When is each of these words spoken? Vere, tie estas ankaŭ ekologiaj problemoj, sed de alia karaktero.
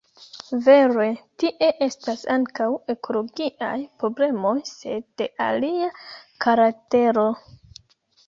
Vere, 0.67 1.03
tie 1.41 1.67
estas 1.87 2.23
ankaŭ 2.35 2.69
ekologiaj 2.93 3.75
problemoj, 4.03 4.55
sed 4.71 5.05
de 5.23 5.29
alia 5.51 5.91
karaktero. 6.47 7.27